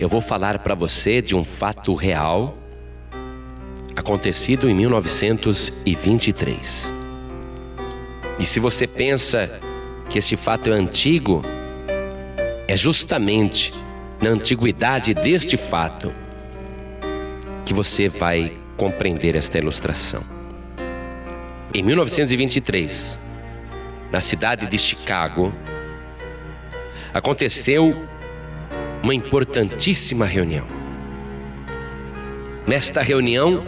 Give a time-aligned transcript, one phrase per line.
[0.00, 2.56] Eu vou falar para você de um fato real
[3.94, 6.90] acontecido em 1923.
[8.38, 9.60] E se você pensa
[10.08, 11.42] que este fato é antigo,
[12.66, 13.74] é justamente
[14.22, 16.14] na antiguidade deste fato
[17.66, 20.22] que você vai compreender esta ilustração.
[21.74, 23.20] Em 1923,
[24.10, 25.52] na cidade de Chicago,
[27.12, 28.08] aconteceu
[29.02, 30.66] uma importantíssima reunião.
[32.66, 33.64] Nesta reunião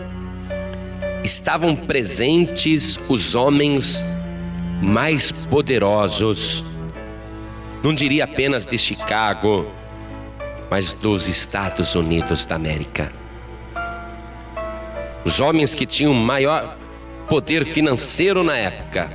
[1.25, 4.05] estavam presentes os homens
[4.83, 6.65] mais poderosos,
[7.83, 9.67] não diria apenas de Chicago,
[10.71, 13.13] mas dos Estados Unidos da América.
[15.25, 16.77] Os homens que tinham maior
[17.29, 19.11] poder financeiro na época,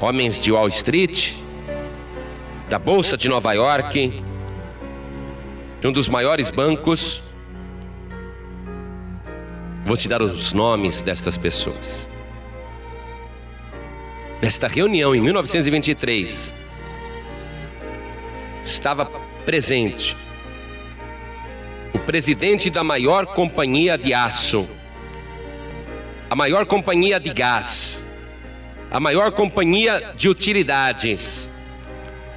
[0.00, 1.34] homens de Wall Street,
[2.68, 4.22] da Bolsa de Nova York,
[5.80, 7.22] de um dos maiores bancos.
[9.84, 12.08] Vou te dar os nomes destas pessoas.
[14.40, 16.54] Nesta reunião em 1923,
[18.62, 19.06] estava
[19.44, 20.16] presente
[21.92, 24.68] o presidente da maior companhia de aço,
[26.30, 28.04] a maior companhia de gás,
[28.90, 31.50] a maior companhia de utilidades,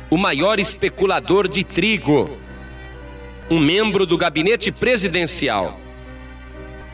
[0.09, 2.40] o maior especulador de trigo,
[3.51, 5.77] um membro do gabinete presidencial,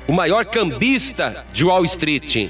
[0.07, 2.49] o maior cambista de Wall Street,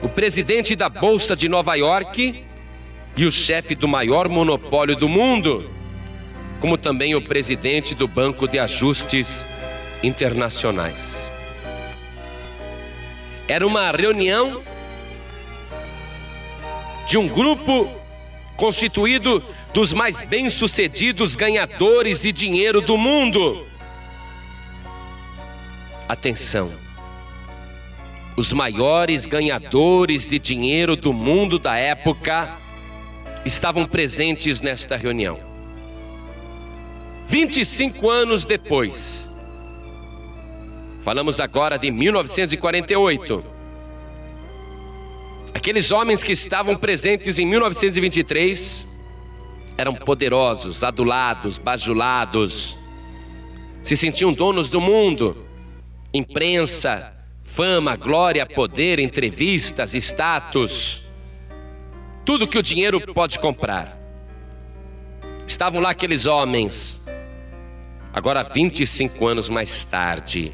[0.00, 2.44] o presidente da Bolsa de Nova York
[3.16, 5.68] e o chefe do maior monopólio do mundo,
[6.60, 9.44] como também o presidente do Banco de Ajustes
[10.00, 11.28] Internacionais.
[13.48, 14.62] Era uma reunião
[17.08, 17.90] de um grupo
[18.56, 23.66] constituído dos mais bem-sucedidos ganhadores de dinheiro do mundo.
[26.08, 26.82] Atenção!
[28.36, 32.58] os maiores ganhadores de dinheiro do mundo da época
[33.44, 35.38] estavam presentes nesta reunião.
[37.26, 39.30] 25 anos depois,
[41.02, 43.44] falamos agora de 1948.
[45.54, 48.88] Aqueles homens que estavam presentes em 1923
[49.76, 52.78] eram poderosos, adulados, bajulados,
[53.82, 55.46] se sentiam donos do mundo,
[56.14, 61.02] imprensa, fama, glória, poder, entrevistas, status,
[62.24, 63.98] tudo que o dinheiro pode comprar.
[65.46, 67.02] Estavam lá aqueles homens.
[68.12, 70.52] Agora, 25 anos mais tarde,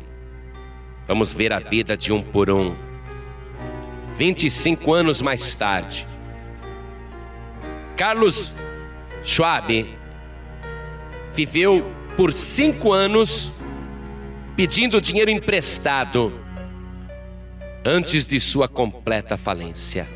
[1.07, 2.88] vamos ver a vida de um por um.
[4.19, 6.05] 25 anos mais tarde,
[7.97, 8.53] Carlos
[9.23, 9.97] Schwab
[11.33, 13.53] viveu por cinco anos
[14.57, 16.33] pedindo dinheiro emprestado
[17.85, 20.09] antes de sua completa falência.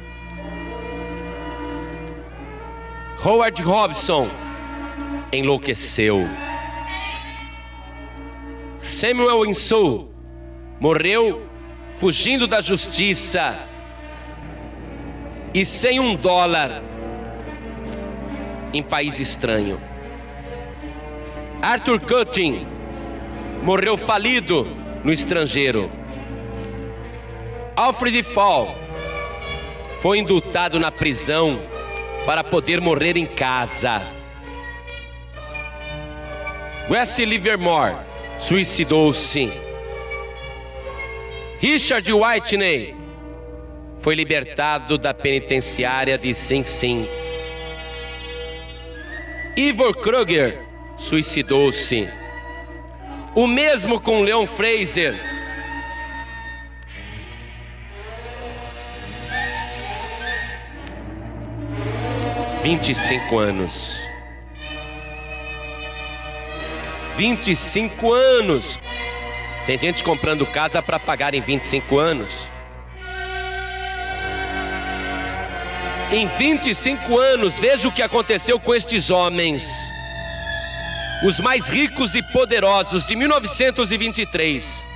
[3.24, 4.28] Howard Robson
[5.32, 6.28] enlouqueceu.
[8.76, 10.12] Samuel Winslow
[10.80, 11.46] morreu
[11.94, 13.69] fugindo da justiça
[15.54, 16.82] e sem um dólar
[18.72, 19.80] em país estranho.
[21.60, 22.66] Arthur Cutting
[23.62, 24.66] morreu falido
[25.04, 25.90] no estrangeiro.
[27.76, 28.74] Alfred Fall
[29.98, 31.60] foi indultado na prisão
[32.26, 34.02] para poder morrer em casa.
[36.90, 37.96] Wesley Livermore
[38.38, 39.52] suicidou-se.
[41.60, 43.01] Richard Whitney
[44.02, 47.08] foi libertado da penitenciária de Sing Sing.
[49.56, 50.58] Ivor Kruger
[50.96, 52.10] suicidou-se.
[53.32, 55.14] O mesmo com Leon Fraser
[62.62, 64.00] 25 anos.
[67.16, 68.78] 25 anos.
[69.64, 72.41] Tem gente comprando casa para pagar em 25 anos.
[76.12, 79.67] Em 25 anos, veja o que aconteceu com estes homens.
[81.25, 84.87] Os mais ricos e poderosos de 1923.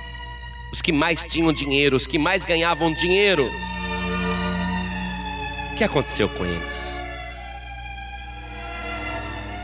[0.71, 3.49] Os que mais tinham dinheiro, os que mais ganhavam dinheiro.
[5.71, 6.97] O que aconteceu com eles?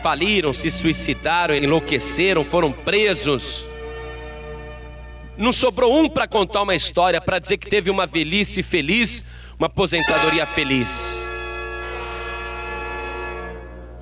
[0.04, 3.66] faliram, se suicidaram, enlouqueceram, foram presos.
[5.38, 9.68] Não sobrou um para contar uma história, para dizer que teve uma velhice feliz, uma
[9.68, 11.23] aposentadoria feliz.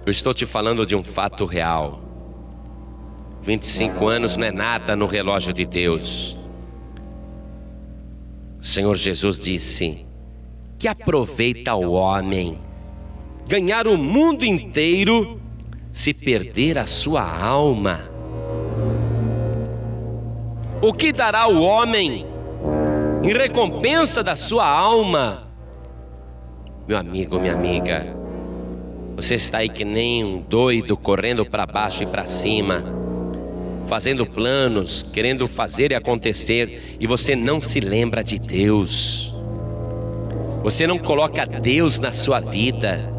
[0.06, 2.01] Eu estou te falando de um fato real.
[3.42, 6.36] 25 anos não é nada no relógio de Deus.
[8.59, 10.06] O Senhor Jesus disse:
[10.80, 12.59] Que aproveita o homem
[13.48, 15.39] ganhar o mundo inteiro
[15.92, 18.09] se perder a sua alma.
[20.81, 22.25] O que dará o homem
[23.21, 25.48] em recompensa da sua alma?
[26.88, 28.20] Meu amigo, minha amiga,
[29.21, 32.83] você está aí que nem um doido correndo para baixo e para cima,
[33.85, 39.31] fazendo planos, querendo fazer e acontecer, e você não se lembra de Deus.
[40.63, 43.13] Você não coloca Deus na sua vida.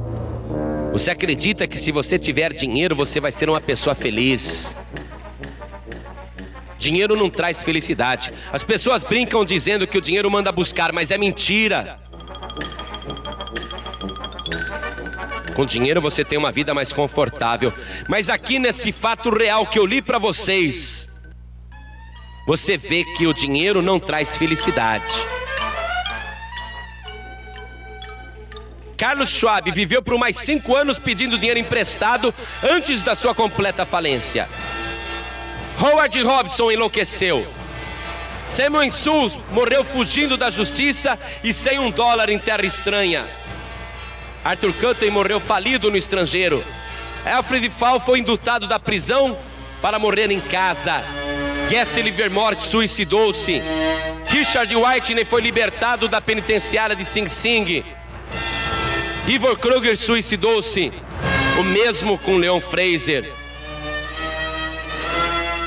[0.90, 4.76] Você acredita que se você tiver dinheiro, você vai ser uma pessoa feliz.
[6.78, 8.32] Dinheiro não traz felicidade.
[8.52, 12.00] As pessoas brincam dizendo que o dinheiro manda buscar, mas é mentira.
[15.54, 17.72] Com dinheiro você tem uma vida mais confortável.
[18.08, 21.12] Mas aqui nesse fato real que eu li para vocês,
[22.46, 25.12] você vê que o dinheiro não traz felicidade.
[28.96, 32.32] Carlos Schwab viveu por mais cinco anos pedindo dinheiro emprestado
[32.62, 34.48] antes da sua completa falência.
[35.80, 37.44] Howard Robson enlouqueceu.
[38.46, 43.24] Samuel Sul morreu fugindo da justiça e sem um dólar em terra estranha.
[44.44, 46.62] Arthur Cutting morreu falido no estrangeiro.
[47.24, 49.38] Alfred Fall foi indultado da prisão
[49.80, 51.04] para morrer em casa.
[51.70, 53.62] Jesse Livermore suicidou-se.
[54.26, 57.84] Richard Whitney foi libertado da penitenciária de Sing Sing.
[59.28, 60.92] Ivor Kruger suicidou-se,
[61.58, 63.30] o mesmo com Leon Fraser.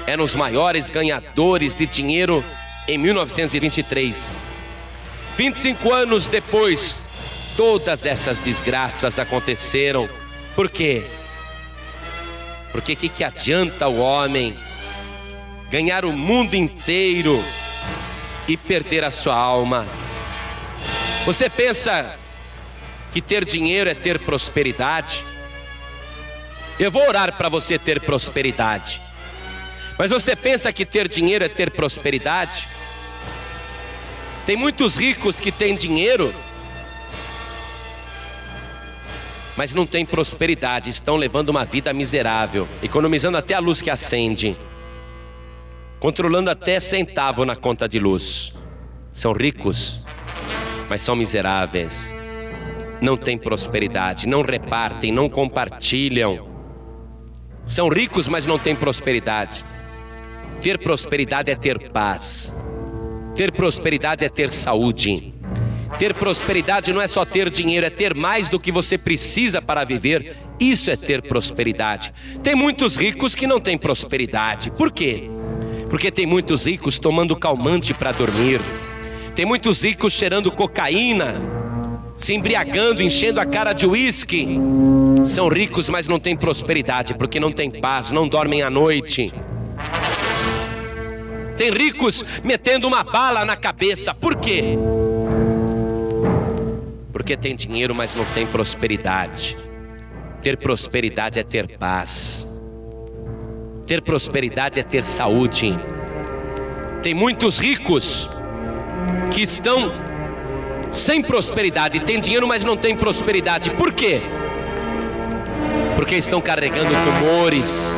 [0.06, 2.44] Eram os maiores ganhadores de dinheiro
[2.88, 4.36] em 1923.
[5.38, 7.05] 25 anos depois,
[7.56, 10.10] todas essas desgraças aconteceram.
[10.56, 11.04] Por quê?
[12.72, 14.58] Porque o que, que adianta o homem
[15.70, 17.42] ganhar o mundo inteiro
[18.48, 19.86] e perder a sua alma?
[21.26, 22.18] Você pensa
[23.12, 25.24] que ter dinheiro é ter prosperidade.
[26.78, 29.02] Eu vou orar para você ter prosperidade.
[29.98, 32.68] Mas você pensa que ter dinheiro é ter prosperidade?
[34.46, 36.34] Tem muitos ricos que têm dinheiro,
[39.56, 44.58] mas não têm prosperidade, estão levando uma vida miserável, economizando até a luz que acende,
[46.00, 48.54] controlando até centavo na conta de luz.
[49.12, 50.02] São ricos,
[50.90, 52.14] mas são miseráveis
[53.02, 56.48] não têm prosperidade, não repartem, não compartilham.
[57.66, 59.64] São ricos, mas não têm prosperidade.
[60.62, 62.54] Ter prosperidade é ter paz.
[63.36, 65.35] Ter prosperidade é ter saúde.
[65.98, 69.84] Ter prosperidade não é só ter dinheiro, é ter mais do que você precisa para
[69.84, 70.36] viver.
[70.60, 72.14] Isso é ter prosperidade.
[72.44, 74.72] Tem muitos ricos que não têm prosperidade.
[74.72, 75.30] Por quê?
[75.90, 78.60] Porque tem muitos ricos tomando calmante para dormir.
[79.36, 81.56] Tem muitos ricos cheirando cocaína
[82.18, 84.48] se embriagando, enchendo a cara de uísque.
[85.24, 89.34] São ricos, mas não têm prosperidade, porque não têm paz, não dormem à noite.
[91.58, 94.78] Tem ricos metendo uma bala na cabeça, por quê?
[97.16, 99.56] Porque tem dinheiro, mas não tem prosperidade.
[100.42, 102.46] Ter prosperidade é ter paz.
[103.88, 105.80] Ter prosperidade é ter saúde.
[107.02, 108.30] Tem muitos ricos
[109.32, 109.94] que estão
[110.92, 113.70] sem prosperidade, tem dinheiro, mas não tem prosperidade.
[113.70, 114.20] Por quê?
[115.96, 117.98] Porque estão carregando tumores,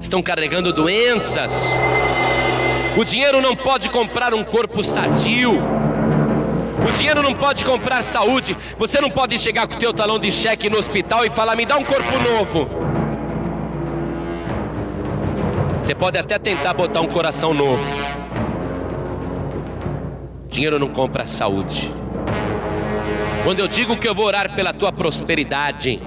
[0.00, 1.72] estão carregando doenças.
[2.96, 5.60] O dinheiro não pode comprar um corpo sadio.
[6.86, 8.56] O dinheiro não pode comprar saúde.
[8.78, 11.66] Você não pode chegar com o teu talão de cheque no hospital e falar: "Me
[11.66, 12.68] dá um corpo novo".
[15.82, 17.84] Você pode até tentar botar um coração novo.
[20.48, 21.92] Dinheiro não compra saúde.
[23.44, 26.02] Quando eu digo que eu vou orar pela tua prosperidade,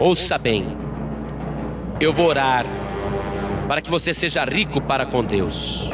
[0.00, 0.76] ouça bem.
[2.00, 2.66] Eu vou orar
[3.68, 5.88] para que você seja rico para com Deus.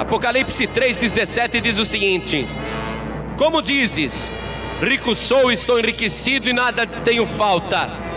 [0.00, 2.44] Apocalipse 3,17 diz o seguinte:
[3.38, 4.28] Como dizes,
[4.82, 8.10] rico sou, estou enriquecido e nada tenho falta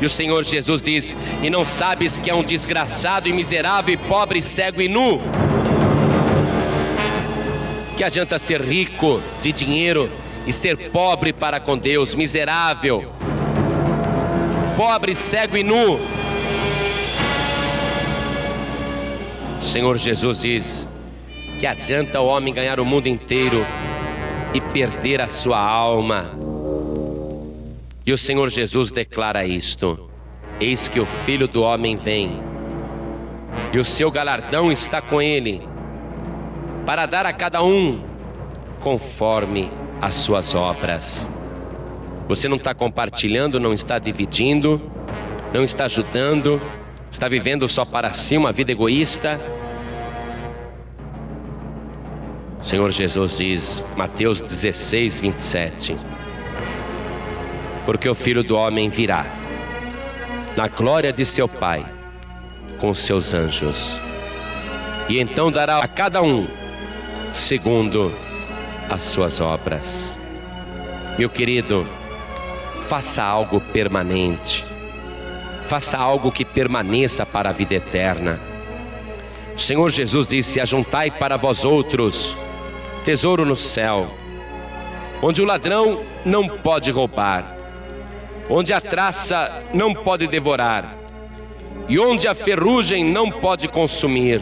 [0.00, 3.96] e o Senhor Jesus diz: E não sabes que é um desgraçado e miserável e
[3.96, 5.20] pobre, cego e nu?
[7.96, 10.10] Que adianta ser rico de dinheiro
[10.46, 13.12] e ser pobre para com Deus, miserável,
[14.76, 16.00] pobre, cego e nu?
[19.60, 20.93] O Senhor Jesus diz:
[21.58, 23.64] Que adianta o homem ganhar o mundo inteiro
[24.52, 26.38] e perder a sua alma?
[28.06, 30.10] E o Senhor Jesus declara isto:
[30.60, 32.42] Eis que o Filho do Homem vem,
[33.72, 35.62] e o seu galardão está com ele,
[36.84, 38.02] para dar a cada um
[38.80, 39.70] conforme
[40.02, 41.30] as suas obras.
[42.28, 44.80] Você não está compartilhando, não está dividindo,
[45.52, 46.60] não está ajudando,
[47.10, 49.40] está vivendo só para si uma vida egoísta.
[52.64, 56.14] O Senhor Jesus diz, Mateus 16, 27
[57.84, 59.26] porque o filho do homem virá
[60.56, 61.84] na glória de seu Pai
[62.78, 64.00] com seus anjos.
[65.08, 66.46] E então dará a cada um
[67.32, 68.12] segundo
[68.88, 70.18] as suas obras.
[71.18, 71.86] Meu querido,
[72.88, 74.64] faça algo permanente.
[75.68, 78.40] Faça algo que permaneça para a vida eterna.
[79.54, 82.36] O Senhor Jesus disse: Ajuntai para vós outros
[83.04, 84.10] tesouro no céu,
[85.22, 87.54] onde o ladrão não pode roubar,
[88.48, 90.96] onde a traça não pode devorar
[91.86, 94.40] e onde a ferrugem não pode consumir.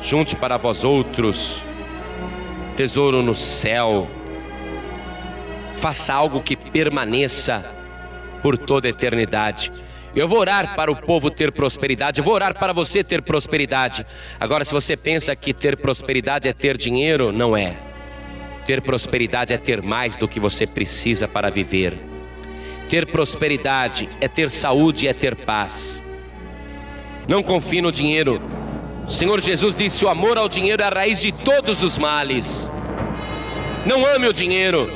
[0.00, 1.64] Junte para vós outros
[2.76, 4.08] tesouro no céu.
[5.74, 7.64] Faça algo que permaneça
[8.42, 9.70] por toda a eternidade.
[10.16, 14.06] Eu vou orar para o povo ter prosperidade, eu vou orar para você ter prosperidade.
[14.40, 17.76] Agora, se você pensa que ter prosperidade é ter dinheiro, não é.
[18.64, 21.98] Ter prosperidade é ter mais do que você precisa para viver.
[22.88, 26.02] Ter prosperidade é ter saúde, é ter paz.
[27.28, 28.40] Não confie no dinheiro.
[29.06, 32.70] O Senhor Jesus disse: o amor ao dinheiro é a raiz de todos os males.
[33.84, 34.90] Não ame o dinheiro,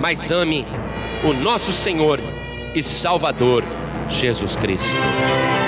[0.00, 0.66] mas ame
[1.22, 2.18] o nosso Senhor
[2.74, 3.62] e Salvador
[4.08, 5.67] Jesus Cristo.